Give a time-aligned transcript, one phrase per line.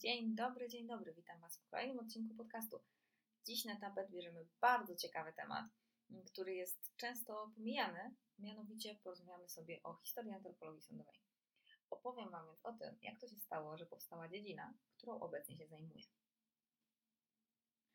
[0.00, 1.14] Dzień dobry, dzień dobry.
[1.14, 2.80] Witam Was w kolejnym odcinku podcastu.
[3.46, 5.64] Dziś na tapet bierzemy bardzo ciekawy temat,
[6.26, 8.14] który jest często pomijany.
[8.38, 11.20] Mianowicie porozmawiamy sobie o historii antropologii sądowej.
[11.90, 15.66] Opowiem Wam więc o tym, jak to się stało, że powstała dziedzina, którą obecnie się
[15.66, 16.04] zajmuję.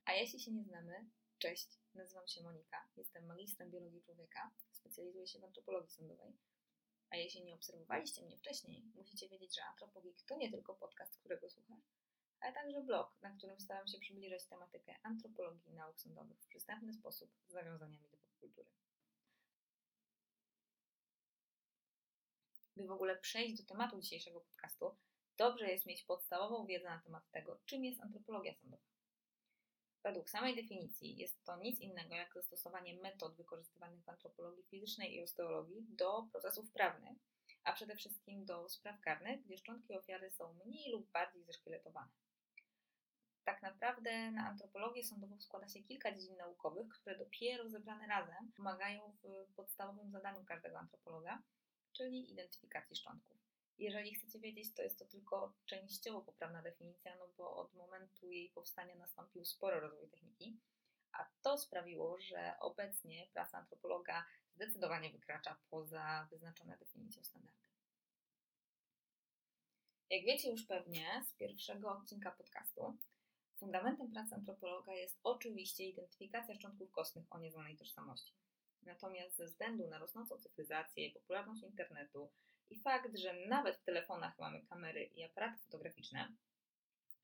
[0.05, 5.39] A jeśli się nie znamy, cześć, nazywam się Monika, jestem magistrem biologii człowieka, specjalizuję się
[5.39, 6.37] w antropologii sądowej
[7.09, 11.49] a jeśli nie obserwowaliście mnie wcześniej, musicie wiedzieć, że Antropogik to nie tylko podcast, którego
[11.49, 11.94] słuchasz,
[12.45, 16.93] ale także blog, na którym staram się przybliżać tematykę antropologii i nauk sądowych w przystępny
[16.93, 18.67] sposób z nawiązaniami do popkultury.
[22.75, 24.95] By w ogóle przejść do tematu dzisiejszego podcastu,
[25.37, 28.83] dobrze jest mieć podstawową wiedzę na temat tego, czym jest antropologia sądowa.
[30.03, 35.23] Według samej definicji jest to nic innego jak zastosowanie metod wykorzystywanych w antropologii fizycznej i
[35.23, 37.17] osteologii do procesów prawnych,
[37.63, 42.11] a przede wszystkim do spraw karnych, gdzie szczątki ofiary są mniej lub bardziej zeszkieletowane.
[43.45, 49.15] Tak naprawdę na antropologię sądową składa się kilka dziedzin naukowych, które dopiero zebrane razem pomagają
[49.23, 51.41] w podstawowym zadaniu każdego antropologa,
[51.93, 53.37] czyli identyfikacji szczątków.
[53.77, 58.49] Jeżeli chcecie wiedzieć, to jest to tylko częściowo poprawna definicja, no bo od momentu jej
[58.49, 60.57] powstania nastąpił spory rozwój techniki,
[61.11, 64.25] a to sprawiło, że obecnie praca antropologa
[64.55, 67.65] zdecydowanie wykracza poza wyznaczone definicją standardy.
[70.09, 72.97] Jak wiecie już pewnie z pierwszego odcinka podcastu,
[73.59, 78.33] fundamentem pracy antropologa jest oczywiście identyfikacja szczątków kostnych o nieznanej tożsamości.
[78.81, 82.31] Natomiast ze względu na rosnącą cyfryzację, popularność internetu
[82.69, 86.35] i fakt, że nawet w telefonach mamy kamery i aparaty fotograficzne,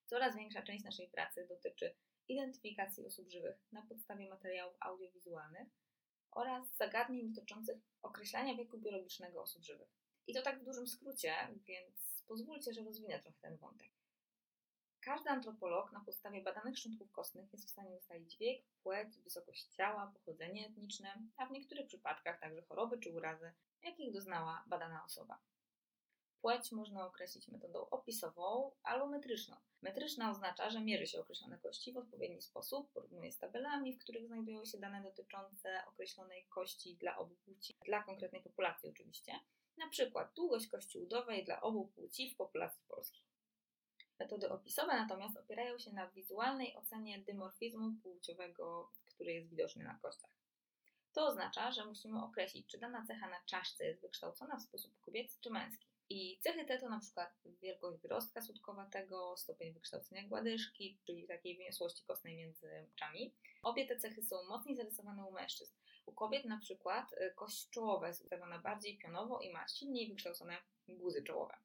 [0.06, 1.96] coraz większa część naszej pracy dotyczy
[2.28, 5.68] identyfikacji osób żywych na podstawie materiałów audiowizualnych
[6.32, 9.90] oraz zagadnień dotyczących określania wieku biologicznego osób żywych.
[10.28, 11.34] I to tak w dużym skrócie,
[11.68, 14.01] więc pozwólcie, że rozwinę trochę ten wątek.
[15.02, 20.12] Każdy antropolog na podstawie badanych szczątków kostnych jest w stanie ustalić wiek, płeć, wysokość ciała,
[20.14, 23.52] pochodzenie etniczne, a w niektórych przypadkach także choroby czy urazy,
[23.84, 25.40] jakich doznała badana osoba.
[26.42, 29.56] Płeć można określić metodą opisową albo metryczną.
[29.82, 34.28] Metryczna oznacza, że mierzy się określone kości w odpowiedni sposób, porównuje z tabelami, w których
[34.28, 39.40] znajdują się dane dotyczące określonej kości dla obu płci, dla konkretnej populacji oczywiście.
[39.78, 43.30] Na przykład długość kości udowej dla obu płci w populacji polskiej.
[44.21, 50.30] Metody opisowe natomiast opierają się na wizualnej ocenie dymorfizmu płciowego, który jest widoczny na kościach.
[51.14, 55.37] To oznacza, że musimy określić, czy dana cecha na czaszce jest wykształcona w sposób kobiecy
[55.42, 55.87] czy męski.
[56.10, 62.04] I cechy te to na przykład wielkość wyrostka sutkowatego, stopień wykształcenia gładyżki, czyli takiej wyniosłości
[62.08, 63.33] kostnej między oczami.
[63.64, 65.73] Obie te cechy są mocniej zarysowane u mężczyzn.
[66.05, 70.58] U kobiet na przykład y, kość czołowa jest ustawiona bardziej pionowo i ma silniej wykształcone
[70.87, 71.58] guzy czołowe.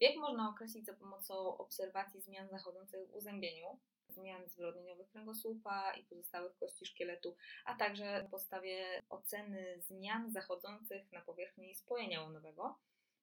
[0.00, 3.78] Wiek można określić za pomocą obserwacji zmian zachodzących w uzębieniu,
[4.08, 11.20] zmian zwyrodnieniowych kręgosłupa i pozostałych kości szkieletu, a także na podstawie oceny zmian zachodzących na
[11.20, 12.78] powierzchni spojenia łonowego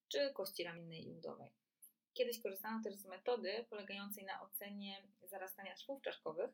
[0.07, 1.49] czy kości ramiennej i udowej.
[2.13, 6.51] Kiedyś korzystano też z metody polegającej na ocenie zarastania szwów czaszkowych,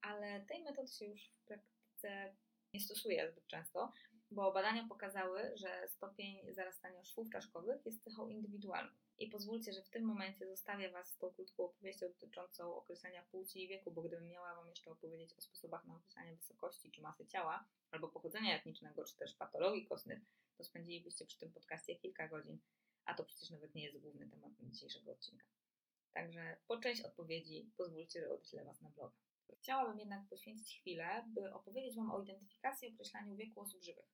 [0.00, 2.34] ale tej metody się już w praktyce
[2.74, 3.92] nie stosuje zbyt często,
[4.30, 8.92] bo badania pokazały, że stopień zarastania szwów czaszkowych jest cechą indywidualną.
[9.22, 13.64] I pozwólcie, że w tym momencie zostawię Was z tą krótką opowieścią dotyczącą określenia płci
[13.64, 17.26] i wieku, bo gdybym miała Wam jeszcze opowiedzieć o sposobach na określanie wysokości czy masy
[17.26, 20.20] ciała, albo pochodzenia etnicznego, czy też patologii kostnych,
[20.56, 22.58] to spędzilibyście przy tym podcaście kilka godzin,
[23.04, 25.46] a to przecież nawet nie jest główny temat dzisiejszego odcinka.
[26.12, 29.16] Także po część odpowiedzi pozwólcie, że odeślę Was na bloga.
[29.58, 34.06] Chciałabym jednak poświęcić chwilę, by opowiedzieć Wam o identyfikacji i określaniu wieku osób żywych.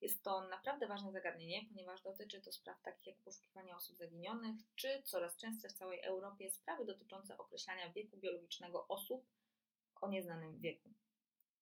[0.00, 5.02] Jest to naprawdę ważne zagadnienie, ponieważ dotyczy to spraw takich jak poszukiwania osób zaginionych, czy
[5.02, 9.26] coraz częstsze w całej Europie sprawy dotyczące określania wieku biologicznego osób
[10.00, 10.90] o nieznanym wieku.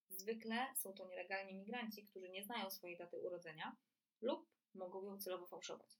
[0.08, 3.76] Zwykle są to nielegalni migranci, którzy nie znają swojej daty urodzenia
[4.20, 5.98] lub mogą ją celowo fałszować.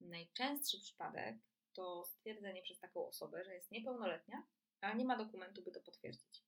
[0.00, 1.36] Najczęstszy przypadek
[1.72, 4.46] to stwierdzenie przez taką osobę, że jest niepełnoletnia,
[4.80, 6.44] ale nie ma dokumentu, by to potwierdzić.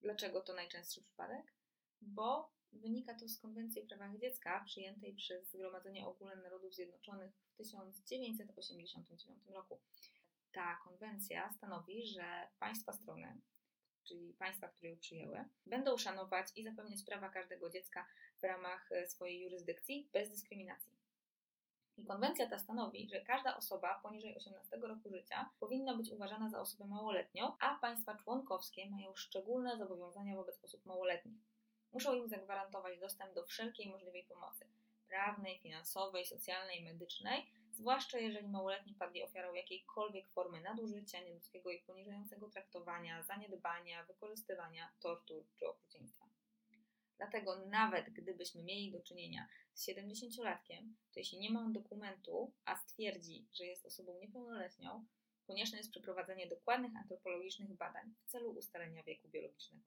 [0.00, 1.54] Dlaczego to najczęstszy przypadek?
[2.00, 7.56] Bo Wynika to z Konwencji o prawach dziecka przyjętej przez Zgromadzenie Ogólne Narodów Zjednoczonych w
[7.56, 9.80] 1989 roku.
[10.52, 13.40] Ta konwencja stanowi, że państwa strony,
[14.04, 18.06] czyli państwa, które ją przyjęły, będą szanować i zapewniać prawa każdego dziecka
[18.40, 20.92] w ramach e, swojej jurysdykcji bez dyskryminacji.
[21.96, 26.60] I konwencja ta stanowi, że każda osoba poniżej 18 roku życia powinna być uważana za
[26.60, 31.49] osobę małoletnią, a państwa członkowskie mają szczególne zobowiązania wobec osób małoletnich.
[31.92, 34.64] Muszą im zagwarantować dostęp do wszelkiej możliwej pomocy
[35.08, 42.50] prawnej, finansowej, socjalnej, medycznej zwłaszcza jeżeli małoletni padli ofiarą jakiejkolwiek formy nadużycia, nieludzkiego i poniżającego
[42.50, 46.24] traktowania, zaniedbania, wykorzystywania, tortur czy okrucieństwa.
[47.16, 52.76] Dlatego nawet gdybyśmy mieli do czynienia z 70-latkiem, to jeśli nie ma on dokumentu, a
[52.76, 55.06] stwierdzi, że jest osobą niepełnoletnią,
[55.46, 59.84] konieczne jest przeprowadzenie dokładnych antropologicznych badań w celu ustalenia wieku biologicznego.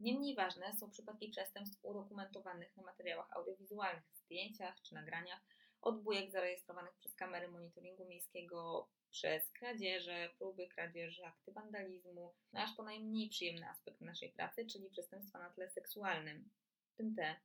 [0.00, 5.40] Niemniej ważne są przypadki przestępstw udokumentowanych na materiałach audiowizualnych, zdjęciach czy nagraniach,
[5.80, 12.82] odbójek zarejestrowanych przez kamery monitoringu miejskiego, przez kradzieże, próby kradzieży, akty wandalizmu, no aż po
[12.82, 16.50] najmniej przyjemny aspekt naszej pracy, czyli przestępstwa na tle seksualnym,
[16.92, 17.36] w tym te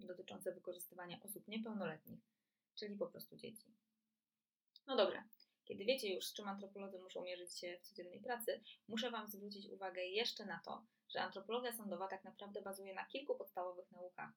[0.00, 2.20] dotyczące wykorzystywania osób niepełnoletnich,
[2.74, 3.74] czyli po prostu dzieci.
[4.86, 5.24] No dobra,
[5.64, 9.66] kiedy wiecie już, z czym antropolodzy muszą mierzyć się w codziennej pracy, muszę Wam zwrócić
[9.66, 14.30] uwagę jeszcze na to, że antropologia sądowa tak naprawdę bazuje na kilku podstawowych naukach.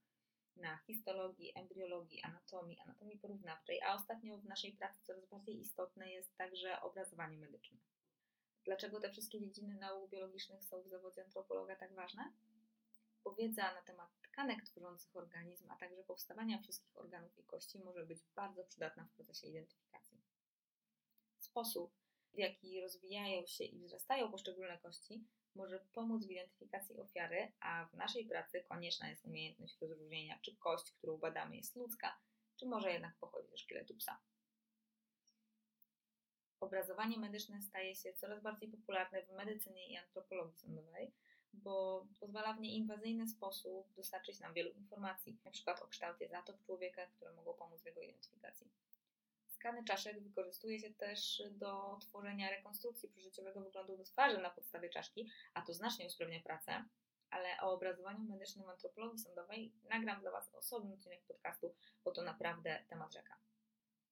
[0.56, 6.38] Na histologii, embriologii, anatomii, anatomii porównawczej, a ostatnio w naszej pracy coraz bardziej istotne jest
[6.38, 7.78] także obrazowanie medyczne.
[8.66, 12.34] Dlaczego te wszystkie dziedziny nauk biologicznych są w zawodzie antropologa tak ważne?
[13.24, 18.06] Bo wiedza na temat tkanek tworzących organizm, a także powstawania wszystkich organów i kości może
[18.06, 20.22] być bardzo przydatna w procesie identyfikacji.
[21.38, 21.94] Sposób,
[22.34, 25.24] w jaki rozwijają się i wzrastają poszczególne kości,
[25.56, 30.92] może pomóc w identyfikacji ofiary, a w naszej pracy konieczna jest umiejętność rozróżnienia, czy kość,
[30.92, 32.18] którą badamy, jest ludzka,
[32.56, 34.20] czy może jednak pochodzi ze szkieletu psa.
[36.60, 41.14] Obrazowanie medyczne staje się coraz bardziej popularne w medycynie i antropologii sądowej,
[41.54, 45.76] bo pozwala w nieinwazyjny sposób dostarczyć nam wielu informacji, np.
[45.82, 48.70] o kształcie zatop człowieka, które mogą pomóc w jego identyfikacji.
[49.62, 55.62] Skany czaszek wykorzystuje się też do tworzenia rekonstrukcji przeżyciowego wyglądu twarzy na podstawie czaszki, a
[55.62, 56.86] to znacznie usprawnia pracę.
[57.30, 62.84] Ale o obrazowaniu medycznym antropologii sądowej nagram dla Was osobny odcinek podcastu, bo to naprawdę
[62.90, 63.38] temat rzeka.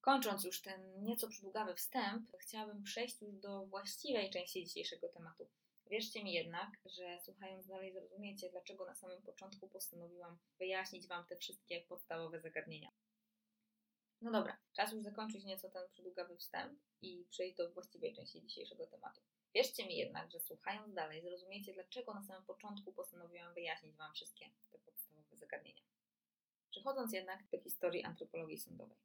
[0.01, 5.48] Kończąc już ten nieco przydługawy wstęp, chciałabym przejść już do właściwej części dzisiejszego tematu.
[5.88, 11.36] Wierzcie mi jednak, że słuchając dalej zrozumiecie, dlaczego na samym początku postanowiłam wyjaśnić Wam te
[11.36, 12.92] wszystkie podstawowe zagadnienia.
[14.21, 18.88] No dobra, czas już zakończyć nieco ten przydługawy wstęp i przejść do właściwej części dzisiejszego
[18.88, 19.21] tematu.
[19.56, 24.45] Wierzcie mi jednak, że słuchając dalej zrozumiecie, dlaczego na samym początku postanowiłam wyjaśnić Wam wszystkie
[24.71, 25.83] te podstawowe zagadnienia.
[26.69, 28.98] Przechodząc jednak do historii antropologii sądowej.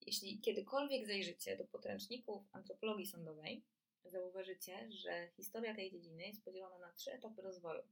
[0.00, 3.64] Jeśli kiedykolwiek zajrzycie do podręczników antropologii sądowej,
[4.04, 7.82] zauważycie, że historia tej dziedziny jest podzielona na trzy etapy rozwoju.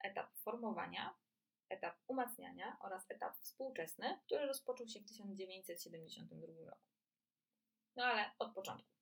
[0.00, 1.14] Etap formowania,
[1.72, 6.86] etap umacniania oraz etap współczesny, który rozpoczął się w 1972 roku.
[7.96, 8.92] No ale od początku.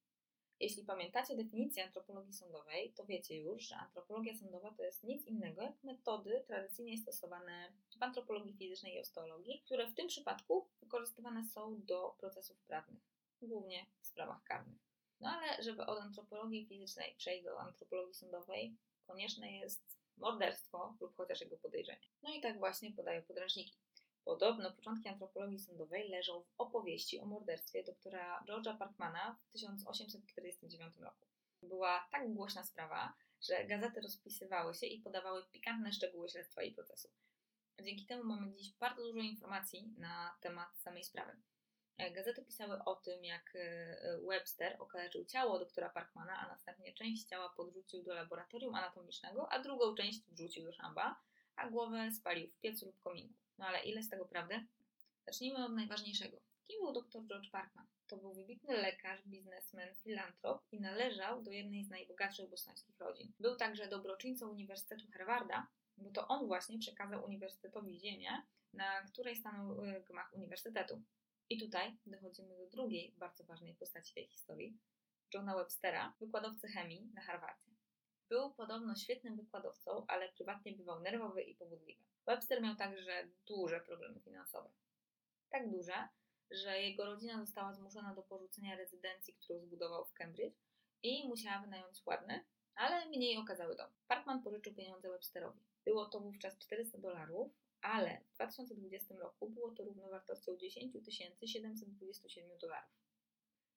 [0.60, 5.62] Jeśli pamiętacie definicję antropologii sądowej, to wiecie już, że antropologia sądowa to jest nic innego
[5.62, 11.80] jak metody tradycyjnie stosowane w antropologii fizycznej i osteologii, które w tym przypadku wykorzystywane są
[11.84, 13.02] do procesów prawnych,
[13.42, 14.78] głównie w sprawach karnych.
[15.20, 18.76] No ale żeby od antropologii fizycznej przejść do antropologii sądowej,
[19.06, 22.00] konieczne jest morderstwo lub chociaż jego podejrzenie.
[22.22, 23.76] No i tak właśnie podają podręczniki.
[24.24, 31.26] Podobno początki antropologii sądowej leżą w opowieści o morderstwie doktora George'a Parkmana w 1849 roku.
[31.62, 33.12] Była tak głośna sprawa,
[33.42, 37.08] że gazety rozpisywały się i podawały pikantne szczegóły śledztwa i procesu.
[37.82, 41.36] Dzięki temu mamy dziś bardzo dużo informacji na temat samej sprawy.
[42.00, 47.24] E, gazety pisały o tym, jak e, Webster okaleczył ciało doktora Parkmana, a następnie część
[47.24, 51.20] ciała podrzucił do laboratorium anatomicznego, a drugą część wrzucił do szamba,
[51.56, 53.34] a głowę spalił w piecu lub kominku.
[53.58, 54.66] No ale ile z tego prawdy?
[55.26, 56.36] Zacznijmy od najważniejszego.
[56.66, 57.86] Kim był dr George Parkman?
[58.06, 63.32] To był wybitny lekarz, biznesmen, filantrop i należał do jednej z najbogatszych bostońskich rodzin.
[63.40, 69.84] Był także dobroczyńcą Uniwersytetu Harvarda, bo to on właśnie przekazał uniwersytetowi ziemię, na której stanął
[69.84, 71.02] e, gmach uniwersytetu.
[71.50, 74.78] I tutaj dochodzimy do drugiej bardzo ważnej postaci tej historii,
[75.34, 77.70] Johna Webstera, wykładowcy chemii na Harvardzie.
[78.28, 82.04] Był podobno świetnym wykładowcą, ale prywatnie bywał nerwowy i powodliwy.
[82.26, 84.70] Webster miał także duże problemy finansowe.
[85.50, 86.08] Tak duże,
[86.50, 90.56] że jego rodzina została zmuszona do porzucenia rezydencji, którą zbudował w Cambridge
[91.02, 93.90] i musiała wynająć ładny, ale mniej okazały dom.
[94.08, 95.60] Parkman pożyczył pieniądze Websterowi.
[95.84, 100.94] Było to wówczas 400 dolarów, ale w 2020 roku było to równowartością 10
[101.44, 102.90] 727 dolarów.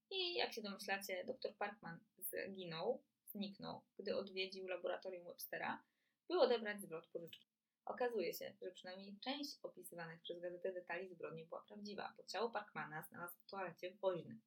[0.09, 5.83] I jak się domyślacie, dr Parkman zginął, zniknął, gdy odwiedził laboratorium Webstera,
[6.27, 7.47] by odebrać zwrot pożyczki.
[7.85, 13.01] Okazuje się, że przynajmniej część opisywanych przez gazetę detali zbrodni była prawdziwa, bo ciało Parkmana
[13.01, 14.39] znalazł w toalecie w Woźny.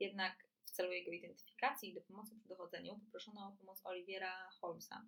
[0.00, 5.06] Jednak w celu jego identyfikacji i do pomocy przy dochodzeniu poproszono o pomoc Oliviera Holmesa,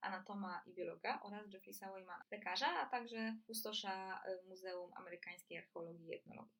[0.00, 6.14] anatoma i biologa oraz Jeffreysa Waymana, lekarza, a także pustosza e, Muzeum Amerykańskiej Archeologii i
[6.14, 6.58] Etnologii.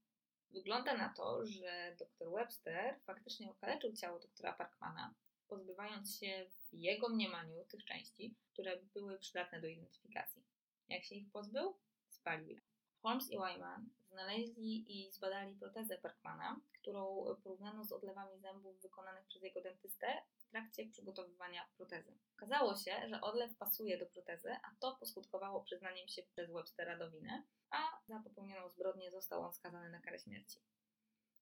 [0.50, 5.14] Wygląda na to, że dr Webster faktycznie okaleczył ciało doktora Parkmana,
[5.48, 10.42] pozbywając się w jego mniemaniu tych części, które były przydatne do identyfikacji.
[10.88, 11.76] Jak się ich pozbył?
[12.08, 12.60] Spalił je.
[13.02, 19.42] Holmes i Wyman znaleźli i zbadali protezę Parkmana, którą porównano z odlewami zębów wykonanych przez
[19.42, 20.06] jego dentystę
[20.48, 22.18] w trakcie przygotowywania protezy.
[22.36, 27.10] Okazało się, że odlew pasuje do protezy, a to poskutkowało przyznaniem się przez Webstera do
[27.10, 30.60] winy, a za popełnioną zbrodnię został on skazany na karę śmierci.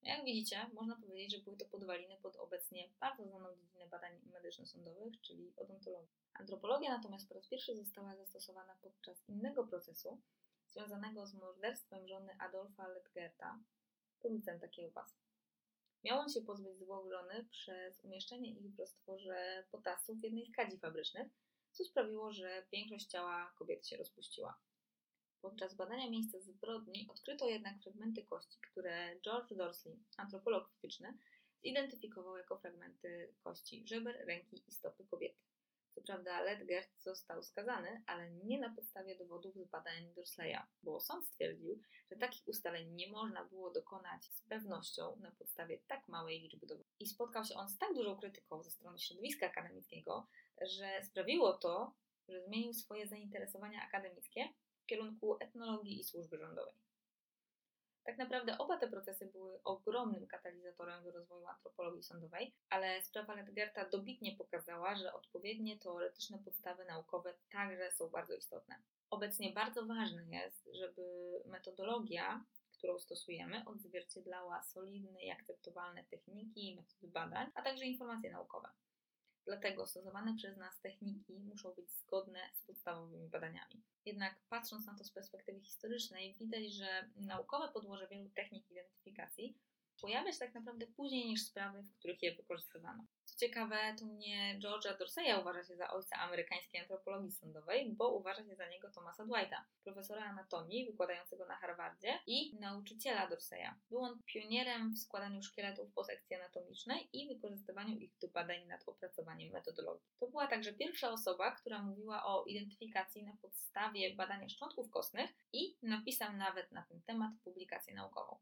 [0.03, 5.21] Jak widzicie, można powiedzieć, że były to podwaliny pod obecnie bardzo znaną dziedzinę badań medyczno-sądowych,
[5.21, 6.15] czyli odontologię.
[6.35, 10.21] Antropologia natomiast po raz pierwszy została zastosowana podczas innego procesu,
[10.67, 13.59] związanego z morderstwem żony Adolfa Ledgerta,
[14.19, 15.26] producenta kiełbas.
[16.05, 20.53] Miał on się pozbyć zwłok żony przez umieszczenie ich w roztworze potasu w jednej z
[20.53, 21.29] kadzi fabrycznych,
[21.73, 24.59] co sprawiło, że większość ciała kobiety się rozpuściła.
[25.41, 31.19] Podczas badania miejsca zbrodni odkryto jednak fragmenty kości, które George Dorsley, antropolog fizyczny,
[31.65, 35.46] zidentyfikował jako fragmenty kości żeber, ręki i stopy kobiety.
[35.97, 41.27] Co prawda Ledgert został skazany, ale nie na podstawie dowodów z badań Dorsleya, bo sąd
[41.27, 46.67] stwierdził, że takich ustaleń nie można było dokonać z pewnością na podstawie tak małej liczby
[46.67, 46.93] dowodów.
[47.01, 50.27] I spotkał się on z tak dużą krytyką ze strony środowiska akademickiego,
[50.61, 51.95] że sprawiło to,
[52.29, 54.49] że zmienił swoje zainteresowania akademickie
[54.83, 56.86] w kierunku etnologii i służby rządowej.
[58.07, 63.89] Tak naprawdę oba te procesy były ogromnym katalizatorem do rozwoju antropologii sądowej, ale sprawa Ledgerta
[63.89, 68.83] dobitnie pokazała, że odpowiednie teoretyczne podstawy naukowe także są bardzo istotne.
[69.11, 71.03] Obecnie bardzo ważne jest, żeby
[71.47, 72.45] metodologia,
[72.79, 78.69] którą stosujemy, odzwierciedlała solidne i akceptowalne techniki i metody badań, a także informacje naukowe.
[79.47, 83.83] Dlatego stosowane przez nas techniki muszą być zgodne z podstawowymi badaniami.
[84.05, 89.59] Jednak patrząc na to z perspektywy historycznej, widać, że naukowe podłoże wielu technik identyfikacji
[90.01, 93.05] pojawia się tak naprawdę później niż sprawy, w których je wykorzystywano.
[93.25, 98.45] Co ciekawe, to nie George'a Dorseya uważa się za ojca amerykańskiej antropologii sądowej, bo uważa
[98.45, 103.75] się za niego Thomasa Dwighta, profesora anatomii wykładającego na Harvardzie i nauczyciela Dorseya.
[103.91, 108.83] Był on pionierem w składaniu szkieletów po sekcji anatomicznej i wykorzystywaniu ich do badań nad
[108.87, 110.07] opracowaniem metodologii.
[110.21, 115.77] To była także pierwsza osoba, która mówiła o identyfikacji na podstawie badania szczątków kostnych i
[115.83, 118.39] napisał nawet na ten temat publikację naukową.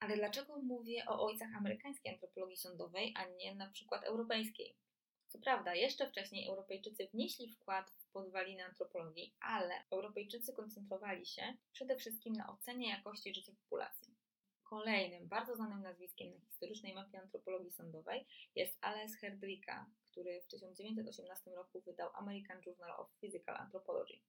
[0.00, 4.76] Ale dlaczego mówię o ojcach amerykańskiej antropologii sądowej, a nie na przykład europejskiej?
[5.28, 11.96] Co prawda, jeszcze wcześniej Europejczycy wnieśli wkład w podwaliny antropologii, ale Europejczycy koncentrowali się przede
[11.96, 14.14] wszystkim na ocenie jakości życia populacji.
[14.62, 21.50] Kolejnym bardzo znanym nazwiskiem na historycznej mapie antropologii sądowej jest Ales Herdricka, który w 1918
[21.50, 24.20] roku wydał American Journal of Physical Anthropology.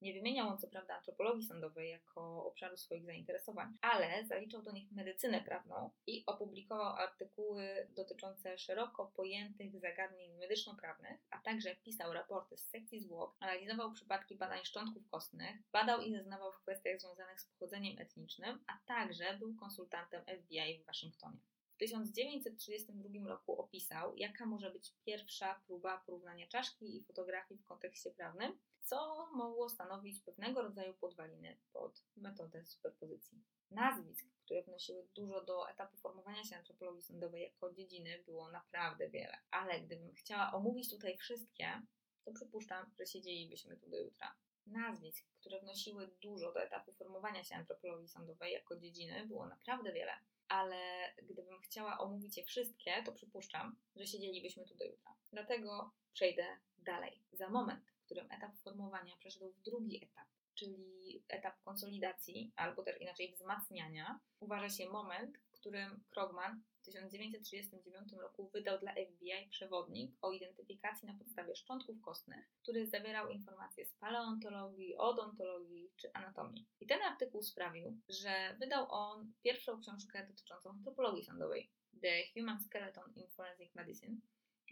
[0.00, 4.92] Nie wymieniał on co prawda antropologii sądowej jako obszaru swoich zainteresowań, ale zaliczał do nich
[4.92, 12.68] medycynę prawną i opublikował artykuły dotyczące szeroko pojętych zagadnień medyczno-prawnych, a także pisał raporty z
[12.68, 17.98] sekcji zwłok, analizował przypadki badań szczątków kostnych, badał i zeznawał w kwestiach związanych z pochodzeniem
[17.98, 21.38] etnicznym, a także był konsultantem FBI w Waszyngtonie.
[21.76, 28.10] W 1932 roku opisał, jaka może być pierwsza próba porównania czaszki i fotografii w kontekście
[28.10, 33.42] prawnym, co mogło stanowić pewnego rodzaju podwaliny pod metodę superpozycji.
[33.70, 39.38] Nazwisk, które wnosiły dużo do etapu formowania się antropologii sądowej jako dziedziny, było naprawdę wiele.
[39.50, 41.82] Ale gdybym chciała omówić tutaj wszystkie,
[42.24, 44.34] to przypuszczam, że siedzielibyśmy tu do jutra.
[44.66, 50.12] Nazwisk, które wnosiły dużo do etapu formowania się antropologii sądowej jako dziedziny, było naprawdę wiele
[50.48, 55.14] ale gdybym chciała omówić je wszystkie, to przypuszczam, że siedzielibyśmy tu do jutra.
[55.32, 56.46] Dlatego przejdę
[56.78, 57.22] dalej.
[57.32, 63.32] Za moment, którym etap formowania przeszedł w drugi etap, czyli etap konsolidacji, albo też inaczej
[63.32, 70.32] wzmacniania, uważa się moment, w którym Krogman w 1939 roku wydał dla FBI przewodnik o
[70.32, 76.66] identyfikacji na podstawie szczątków kostnych, który zawierał informacje z paleontologii, odontologii czy anatomii.
[76.80, 81.70] I ten artykuł sprawił, że wydał on pierwszą książkę dotyczącą antropologii sądowej,
[82.02, 84.16] The Human Skeleton in Forensic Medicine,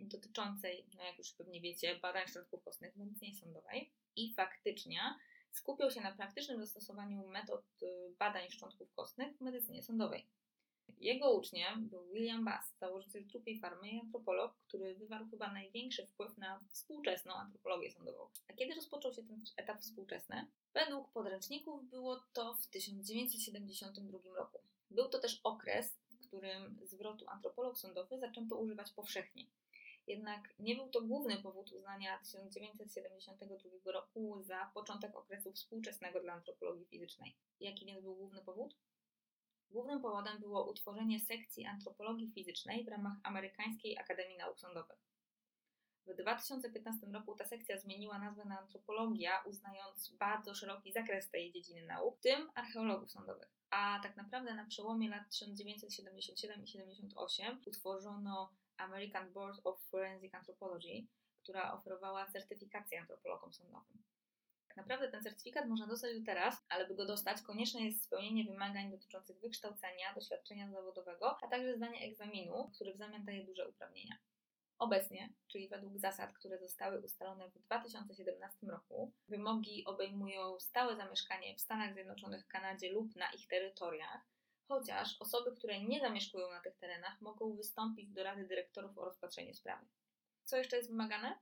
[0.00, 3.90] dotyczącej, no jak już pewnie wiecie, badań środków kostnych w medycynie sądowej.
[4.16, 5.00] I faktycznie
[5.50, 10.26] skupiał się na praktycznym zastosowaniu metod y, badań szczątków kostnych w medycynie sądowej.
[10.98, 16.38] Jego uczniem był William Bass, założyciel trupiej farmy i antropolog, który wywarł chyba największy wpływ
[16.38, 18.28] na współczesną antropologię sądową.
[18.48, 20.46] A kiedy rozpoczął się ten etap współczesny?
[20.74, 24.58] Według podręczników było to w 1972 roku.
[24.90, 29.46] Był to też okres, w którym zwrotu antropolog sądowy zaczęto używać powszechnie.
[30.06, 36.86] Jednak nie był to główny powód uznania 1972 roku za początek okresu współczesnego dla antropologii
[36.86, 37.36] fizycznej.
[37.60, 38.76] Jaki więc był główny powód?
[39.70, 44.98] Głównym powodem było utworzenie sekcji antropologii fizycznej w ramach Amerykańskiej Akademii Nauk Sądowych.
[46.06, 51.86] W 2015 roku ta sekcja zmieniła nazwę na antropologia, uznając bardzo szeroki zakres tej dziedziny
[51.86, 53.48] nauk, w tym archeologów sądowych.
[53.70, 61.06] A tak naprawdę na przełomie lat 1977 i 78 utworzono American Board of Forensic Anthropology,
[61.42, 64.02] która oferowała certyfikację antropologom sądowym.
[64.68, 68.44] Tak naprawdę ten certyfikat można dostać do teraz, ale by go dostać, konieczne jest spełnienie
[68.44, 74.16] wymagań dotyczących wykształcenia, doświadczenia zawodowego, a także zdanie egzaminu, który w zamian daje duże uprawnienia.
[74.78, 81.60] Obecnie, czyli według zasad, które zostały ustalone w 2017 roku, wymogi obejmują stałe zamieszkanie w
[81.60, 84.26] Stanach Zjednoczonych, Kanadzie lub na ich terytoriach,
[84.68, 89.54] chociaż osoby, które nie zamieszkują na tych terenach, mogą wystąpić do Rady Dyrektorów o rozpatrzenie
[89.54, 89.86] sprawy.
[90.44, 91.38] Co jeszcze jest wymagane?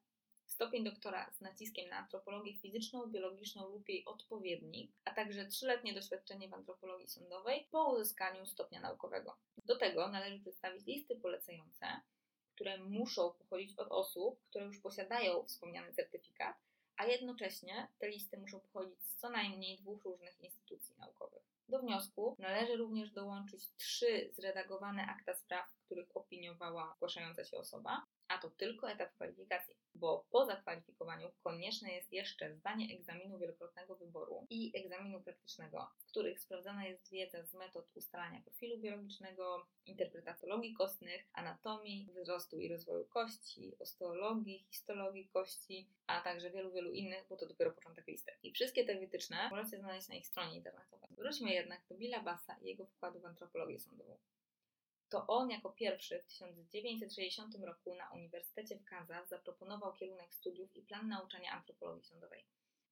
[0.46, 6.48] Stopień doktora z naciskiem na antropologię fizyczną, biologiczną lub jej odpowiednik, a także trzyletnie doświadczenie
[6.48, 9.36] w antropologii sądowej po uzyskaniu stopnia naukowego.
[9.64, 11.86] Do tego należy przedstawić listy polecające,
[12.54, 16.56] które muszą pochodzić od osób, które już posiadają wspomniany certyfikat,
[16.96, 21.51] a jednocześnie te listy muszą pochodzić z co najmniej dwóch różnych instytucji naukowych.
[21.68, 28.02] Do wniosku należy również dołączyć trzy zredagowane akta spraw, których opiniowała zgłaszająca się osoba,
[28.32, 34.46] a to tylko etap kwalifikacji, bo po zakwalifikowaniu konieczne jest jeszcze zdanie egzaminu wielokrotnego wyboru
[34.50, 41.28] i egzaminu praktycznego, w których sprawdzana jest wiedza z metod ustalania profilu biologicznego, interpretologii kostnych,
[41.32, 47.46] anatomii, wzrostu i rozwoju kości, osteologii, histologii kości, a także wielu, wielu innych, bo to
[47.46, 48.32] dopiero początek listy.
[48.42, 51.10] I wszystkie te wytyczne możecie znaleźć na ich stronie internetowej.
[51.10, 54.18] Wróćmy jednak do Billa Bassa i jego wkładu w antropologię sądową
[55.12, 60.82] to on jako pierwszy w 1960 roku na Uniwersytecie w Kansas zaproponował kierunek studiów i
[60.82, 62.44] plan nauczania antropologii sądowej.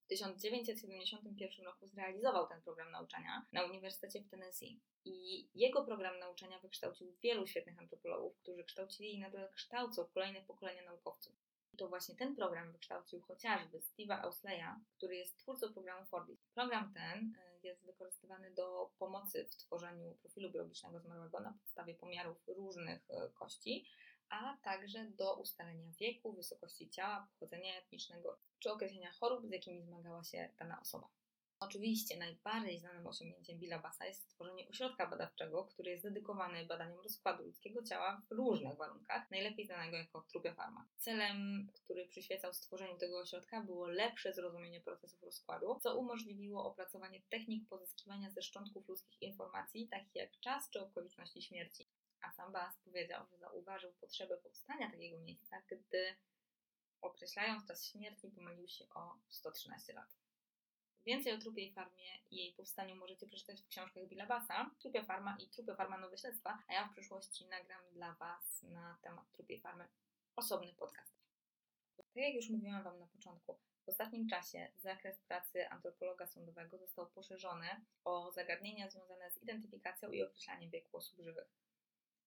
[0.05, 4.81] W 1971 roku zrealizował ten program nauczania na Uniwersytecie w Tennessee.
[5.05, 10.83] I jego program nauczania wykształcił wielu świetnych antropologów, którzy kształcili i nadal kształcą kolejne pokolenia
[10.83, 11.50] naukowców.
[11.81, 16.47] To właśnie ten program wykształcił chociażby Steve'a Ausleya, który jest twórcą programu Forbis.
[16.55, 22.49] Program ten y, jest wykorzystywany do pomocy w tworzeniu profilu biologicznego zmarłego na podstawie pomiarów
[22.49, 23.87] różnych y, kości,
[24.29, 30.25] a także do ustalenia wieku, wysokości ciała, pochodzenia etnicznego czy określenia chorób, z jakimi zmagała
[30.25, 31.09] się dana osoba.
[31.61, 37.45] Oczywiście najbardziej znanym osiągnięciem Billa Bassa jest stworzenie ośrodka badawczego, który jest dedykowany badaniom rozkładu
[37.45, 40.89] ludzkiego ciała w różnych warunkach, najlepiej znanego jako Trupia Pharma.
[40.97, 47.69] Celem, który przyświecał stworzeniu tego ośrodka było lepsze zrozumienie procesów rozkładu, co umożliwiło opracowanie technik
[47.69, 51.89] pozyskiwania ze szczątków ludzkich informacji, takich jak czas czy okoliczności śmierci.
[52.21, 56.15] A sam Bass powiedział, że zauważył potrzebę powstania takiego miejsca, gdy
[57.01, 60.21] określając czas śmierci pomylił się o 113 lat.
[61.07, 65.37] Więcej o Trupiej Farmie i jej powstaniu możecie przeczytać w książkach Billa Bassa, Trupia Farma
[65.41, 69.61] i Trupia Farma Nowe Śledztwa, a ja w przyszłości nagram dla Was na temat Trupiej
[69.61, 69.89] Farmy
[70.37, 71.15] osobny podcast.
[71.97, 77.07] Tak jak już mówiłam Wam na początku, w ostatnim czasie zakres pracy antropologa sądowego został
[77.07, 77.67] poszerzony
[78.05, 81.49] o zagadnienia związane z identyfikacją i określaniem wieku osób żywych.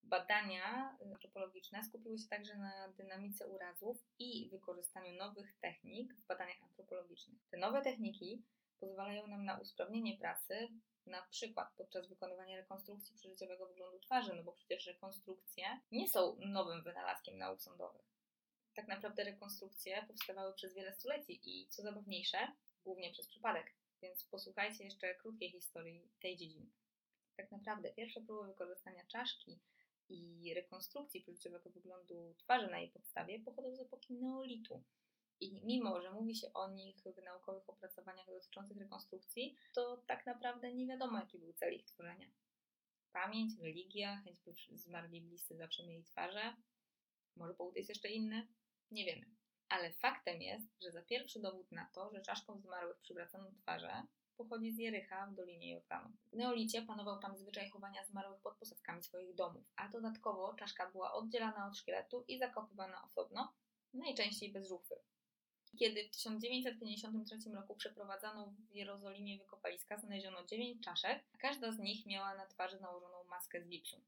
[0.03, 7.39] Badania antropologiczne skupiły się także na dynamice urazów i wykorzystaniu nowych technik w badaniach antropologicznych.
[7.49, 8.43] Te nowe techniki
[8.83, 10.67] pozwalają nam na usprawnienie pracy,
[11.05, 16.83] na przykład podczas wykonywania rekonstrukcji przeżyciowego wyglądu twarzy, no bo przecież rekonstrukcje nie są nowym
[16.83, 18.05] wynalazkiem nauk sądowych.
[18.75, 22.37] Tak naprawdę rekonstrukcje powstawały przez wiele stuleci i co zabawniejsze,
[22.83, 26.71] głównie przez przypadek, więc posłuchajcie jeszcze krótkiej historii tej dziedziny.
[27.35, 29.59] Tak naprawdę pierwsze próby wykorzystania czaszki
[30.09, 34.83] i rekonstrukcji przeżyciowego wyglądu twarzy na jej podstawie pochodzą z epoki neolitu,
[35.43, 40.73] i mimo, że mówi się o nich w naukowych opracowaniach dotyczących rekonstrukcji, to tak naprawdę
[40.73, 42.27] nie wiadomo, jaki był cel ich tworzenia.
[43.11, 46.55] Pamięć, religia, chęć, by zmarli bliscy zawsze mieli twarze.
[47.35, 48.47] Może powód jest jeszcze inny?
[48.91, 49.25] Nie wiemy.
[49.69, 54.03] Ale faktem jest, że za pierwszy dowód na to, że czaszką zmarłych przywracono twarze,
[54.37, 56.09] pochodzi z Jericha w Dolinie Jordanu.
[56.31, 61.13] W neolicie panował tam zwyczaj chowania zmarłych pod posadzkami swoich domów, a dodatkowo czaszka była
[61.13, 63.53] oddzielana od szkieletu i zakopywana osobno,
[63.93, 64.95] najczęściej bez żuchwy.
[65.79, 72.05] Kiedy w 1953 roku przeprowadzano w Jerozolimie wykopaliska, znaleziono 9 czaszek, a każda z nich
[72.05, 74.01] miała na twarzy nałożoną maskę z gipsu.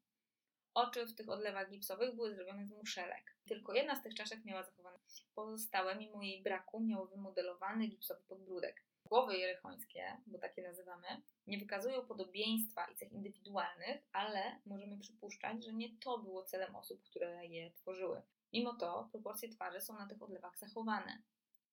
[0.74, 3.36] Oczy w tych odlewach gipsowych były zrobione z muszelek.
[3.48, 5.00] Tylko jedna z tych czaszek miała zachowane.
[5.36, 8.84] Pozostałe, mimo jej braku, miały wymodelowany gipsowy podbródek.
[9.06, 11.08] Głowy jerychońskie, bo takie nazywamy,
[11.48, 17.04] nie wykazują podobieństwa i cech indywidualnych, ale możemy przypuszczać, że nie to było celem osób,
[17.04, 18.22] które je tworzyły.
[18.54, 21.22] Mimo to proporcje twarzy są na tych odlewach zachowane.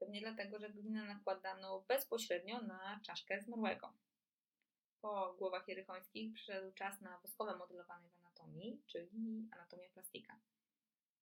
[0.03, 3.93] Pewnie dlatego, że glinę nakładano bezpośrednio na czaszkę zmarłego.
[5.01, 10.41] Po głowach jerychońskich przyszedł czas na woskowe modelowanie w anatomii, czyli anatomia plastika.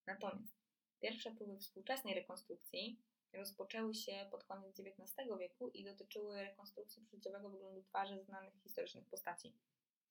[0.06, 0.54] Natomiast
[1.00, 3.00] pierwsze próby współczesnej rekonstrukcji
[3.32, 9.54] rozpoczęły się pod koniec XIX wieku i dotyczyły rekonstrukcji przyjściowego wyglądu twarzy znanych historycznych postaci.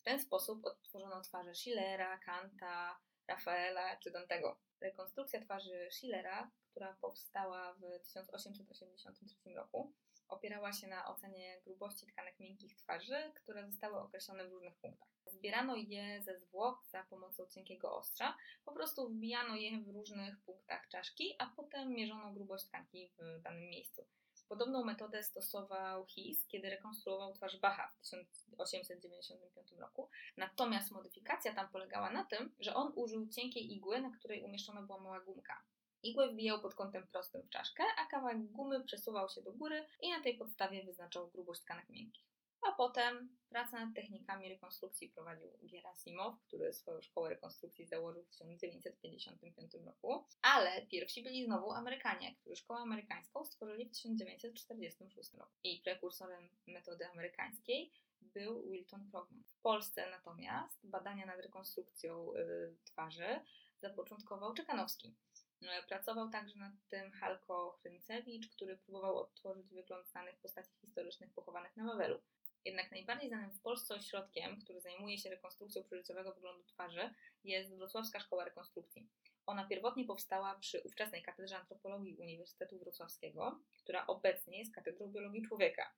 [0.02, 4.60] W ten sposób odtworzono twarze Schillera, Kanta, Rafaela czy Dantego.
[4.82, 9.94] Rekonstrukcja twarzy Schillera, która powstała w 1883 roku,
[10.28, 15.10] opierała się na ocenie grubości tkanek miękkich twarzy, które zostały określone w różnych punktach.
[15.26, 20.88] Zbierano je ze zwłok za pomocą cienkiego ostrza, po prostu wbijano je w różnych punktach
[20.88, 24.08] czaszki, a potem mierzono grubość tkanki w danym miejscu.
[24.50, 30.10] Podobną metodę stosował His, kiedy rekonstruował twarz Bacha w 1895 roku.
[30.38, 35.00] Natomiast modyfikacja tam polegała na tym, że on użył cienkiej igły, na której umieszczona była
[35.00, 35.64] mała gumka.
[36.04, 40.10] Igłę wbijał pod kątem prostym w czaszkę, a kawałek gumy przesuwał się do góry i
[40.10, 42.39] na tej podstawie wyznaczał grubość tkanek miękkich.
[42.68, 49.74] A potem pracę nad technikami rekonstrukcji prowadził Gerasimow, który swoją szkołę rekonstrukcji założył w 1955
[49.86, 50.26] roku.
[50.42, 55.52] Ale pierwsi byli znowu Amerykanie, którzy szkołę amerykańską stworzyli w 1946 roku.
[55.64, 59.44] I prekursorem metody amerykańskiej był Wilton Krogman.
[59.44, 63.40] W Polsce natomiast badania nad rekonstrukcją y, twarzy
[63.82, 65.16] zapoczątkował Czekanowski.
[65.62, 71.78] E, pracował także nad tym Halko Chryncewicz, który próbował odtworzyć wygląd znanych postaci historycznych pochowanych
[71.78, 72.20] na Wawelu.
[72.66, 78.20] Jednak najbardziej znanym w Polsce ośrodkiem, który zajmuje się rekonstrukcją przyrodniowego wyglądu twarzy, jest Wrocławska
[78.20, 79.10] Szkoła Rekonstrukcji.
[79.46, 85.94] Ona pierwotnie powstała przy ówczesnej Katedrze Antropologii Uniwersytetu Wrocławskiego, która obecnie jest Katedrą Biologii Człowieka.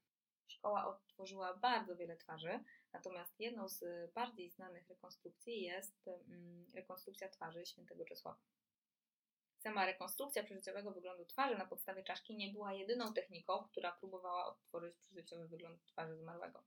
[0.47, 2.59] Szkoła odtworzyła bardzo wiele twarzy,
[2.93, 8.39] natomiast jedną z bardziej znanych rekonstrukcji jest mm, rekonstrukcja twarzy świętego Czesława.
[9.63, 14.95] Sama rekonstrukcja przeżyciowego wyglądu twarzy na podstawie czaszki nie była jedyną techniką, która próbowała odtworzyć
[14.97, 16.63] przeżyciowy wygląd twarzy zmarłego.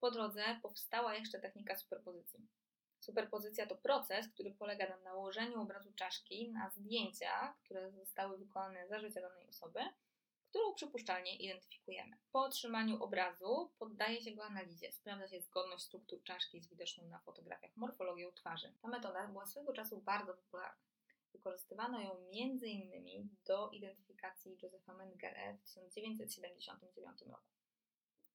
[0.00, 2.46] Po drodze powstała jeszcze technika superpozycji.
[3.00, 9.00] Superpozycja to proces, który polega na nałożeniu obrazu czaszki na zdjęcia, które zostały wykonane za
[9.00, 9.80] życia danej osoby,
[10.50, 12.16] którą przypuszczalnie identyfikujemy.
[12.32, 14.92] Po otrzymaniu obrazu poddaje się go analizie.
[14.92, 18.72] Sprawdza się zgodność struktur czaszki z widoczną na fotografiach morfologią twarzy.
[18.82, 20.93] Ta metoda była swego czasu bardzo popularna.
[21.34, 23.28] Wykorzystywano ją m.in.
[23.44, 27.42] do identyfikacji Josepha Mengele w 1979 roku.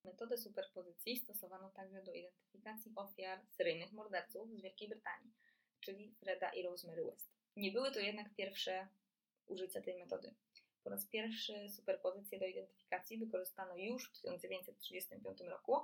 [0.04, 5.32] Metodę superpozycji stosowano także do identyfikacji ofiar seryjnych morderców z Wielkiej Brytanii,
[5.80, 7.30] czyli Freda i Rosemary West.
[7.56, 8.88] Nie były to jednak pierwsze
[9.46, 10.34] użycia tej metody.
[10.84, 15.80] Po raz pierwszy superpozycję do identyfikacji wykorzystano już w 1935 roku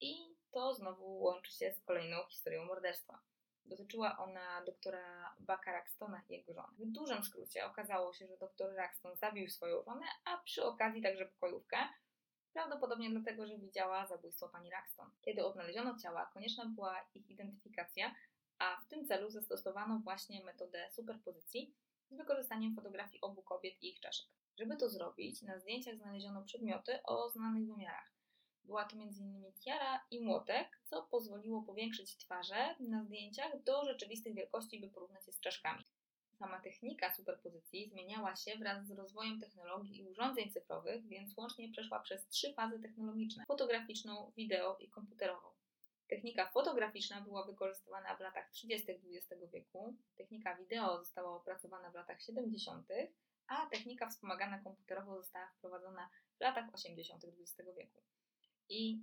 [0.00, 0.14] i
[0.50, 3.22] to znowu łączy się z kolejną historią morderstwa.
[3.64, 6.68] Dotyczyła ona doktora Bucka Raxtona i jego żony.
[6.78, 11.26] W dużym skrócie okazało się, że doktor Raxton zabił swoją żonę, a przy okazji także
[11.26, 11.76] pokojówkę,
[12.52, 15.10] prawdopodobnie dlatego, że widziała zabójstwo pani Raxton.
[15.22, 18.14] Kiedy odnaleziono ciała, konieczna była ich identyfikacja,
[18.58, 21.74] a w tym celu zastosowano właśnie metodę superpozycji
[22.10, 24.26] z wykorzystaniem fotografii obu kobiet i ich czaszek.
[24.58, 28.13] Żeby to zrobić, na zdjęciach znaleziono przedmioty o znanych wymiarach.
[28.64, 29.52] Była to m.in.
[29.52, 35.32] tiara i młotek, co pozwoliło powiększyć twarze na zdjęciach do rzeczywistych wielkości, by porównać je
[35.32, 35.84] z czaszkami.
[36.38, 42.00] Sama technika superpozycji zmieniała się wraz z rozwojem technologii i urządzeń cyfrowych, więc łącznie przeszła
[42.00, 45.48] przez trzy fazy technologiczne: fotograficzną, wideo i komputerową.
[46.08, 48.92] Technika fotograficzna była wykorzystywana w latach 30.
[48.92, 52.88] XX wieku, technika wideo została opracowana w latach 70.,
[53.46, 57.24] a technika wspomagana komputerowo została wprowadzona w latach 80.
[57.24, 58.00] XX wieku.
[58.68, 59.02] I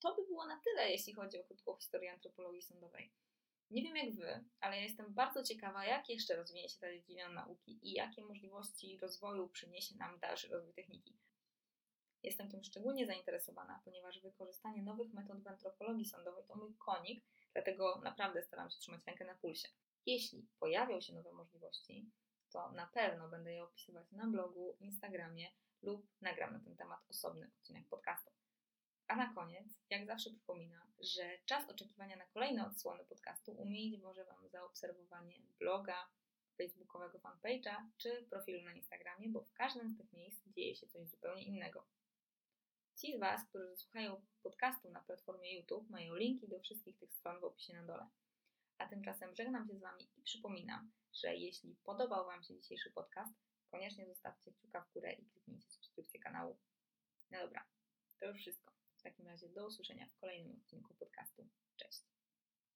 [0.00, 3.12] to by było na tyle, jeśli chodzi o krótką historię antropologii sądowej.
[3.70, 7.28] Nie wiem jak Wy, ale ja jestem bardzo ciekawa, jak jeszcze rozwinie się ta dziedzina
[7.28, 11.16] nauki i jakie możliwości rozwoju przyniesie nam dalszy rozwój techniki.
[12.22, 18.00] Jestem tym szczególnie zainteresowana, ponieważ wykorzystanie nowych metod w antropologii sądowej to mój konik, dlatego
[18.04, 19.68] naprawdę staram się trzymać rękę na pulsie.
[20.06, 22.10] Jeśli pojawią się nowe możliwości,
[22.50, 25.50] to na pewno będę je opisywać na blogu, Instagramie
[25.82, 28.41] lub nagram na ten temat osobny odcinek podcastu.
[29.12, 34.24] A na koniec, jak zawsze przypominam, że czas oczekiwania na kolejne odsłony podcastu umilić może
[34.24, 36.08] Wam zaobserwowanie bloga,
[36.58, 41.08] facebookowego fanpage'a czy profilu na Instagramie, bo w każdym z tych miejsc dzieje się coś
[41.08, 41.86] zupełnie innego.
[42.96, 47.40] Ci z Was, którzy słuchają podcastu na platformie YouTube, mają linki do wszystkich tych stron
[47.40, 48.08] w opisie na dole.
[48.78, 53.34] A tymczasem żegnam się z Wami i przypominam, że jeśli podobał Wam się dzisiejszy podcast,
[53.70, 56.58] koniecznie zostawcie kciuka w górę i kliknijcie subskrypcję kanału.
[57.30, 57.66] No dobra,
[58.20, 58.81] to już wszystko.
[59.02, 61.48] W takim razie do usłyszenia w kolejnym odcinku podcastu.
[61.76, 62.11] Cześć!